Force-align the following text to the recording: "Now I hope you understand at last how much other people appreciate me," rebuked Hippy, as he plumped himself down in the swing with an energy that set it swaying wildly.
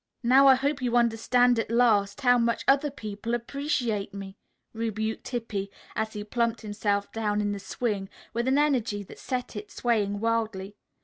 "Now 0.23 0.47
I 0.47 0.55
hope 0.55 0.81
you 0.81 0.97
understand 0.97 1.59
at 1.59 1.69
last 1.69 2.21
how 2.21 2.39
much 2.39 2.63
other 2.67 2.89
people 2.89 3.35
appreciate 3.35 4.15
me," 4.15 4.35
rebuked 4.73 5.27
Hippy, 5.27 5.69
as 5.95 6.13
he 6.13 6.23
plumped 6.23 6.61
himself 6.61 7.11
down 7.11 7.39
in 7.39 7.51
the 7.51 7.59
swing 7.59 8.09
with 8.33 8.47
an 8.47 8.57
energy 8.57 9.03
that 9.03 9.19
set 9.19 9.55
it 9.55 9.69
swaying 9.69 10.19
wildly. 10.19 10.75